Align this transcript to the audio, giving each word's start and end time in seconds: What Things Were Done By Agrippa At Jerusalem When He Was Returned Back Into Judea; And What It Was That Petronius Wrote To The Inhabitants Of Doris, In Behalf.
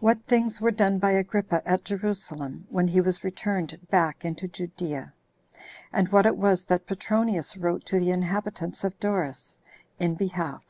What 0.00 0.22
Things 0.26 0.60
Were 0.60 0.70
Done 0.70 0.98
By 0.98 1.12
Agrippa 1.12 1.66
At 1.66 1.82
Jerusalem 1.82 2.66
When 2.68 2.86
He 2.88 3.00
Was 3.00 3.24
Returned 3.24 3.78
Back 3.88 4.22
Into 4.22 4.46
Judea; 4.46 5.14
And 5.90 6.10
What 6.10 6.26
It 6.26 6.36
Was 6.36 6.66
That 6.66 6.86
Petronius 6.86 7.56
Wrote 7.56 7.86
To 7.86 7.98
The 7.98 8.10
Inhabitants 8.10 8.84
Of 8.84 9.00
Doris, 9.00 9.56
In 9.98 10.14
Behalf. 10.14 10.62